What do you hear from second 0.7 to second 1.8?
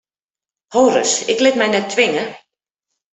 Ho ris, ik lit my